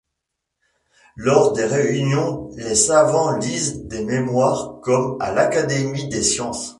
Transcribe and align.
Lors 1.15 1.53
des 1.53 1.65
réunions, 1.67 2.49
les 2.55 2.73
savants 2.73 3.37
lisent 3.37 3.83
des 3.83 4.03
mémoires, 4.03 4.79
comme 4.81 5.21
à 5.21 5.31
l'Académie 5.31 6.09
des 6.09 6.23
sciences. 6.23 6.69